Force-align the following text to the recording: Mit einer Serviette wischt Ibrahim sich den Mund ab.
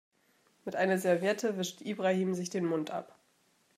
Mit 0.65 0.75
einer 0.75 0.97
Serviette 0.97 1.59
wischt 1.59 1.81
Ibrahim 1.81 2.33
sich 2.33 2.49
den 2.49 2.65
Mund 2.65 2.89
ab. 2.89 3.19